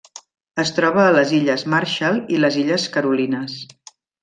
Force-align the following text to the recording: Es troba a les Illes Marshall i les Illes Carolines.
Es 0.63 0.71
troba 0.77 1.03
a 1.03 1.11
les 1.17 1.33
Illes 1.41 1.65
Marshall 1.75 2.19
i 2.37 2.41
les 2.45 2.59
Illes 2.65 2.89
Carolines. 2.99 3.61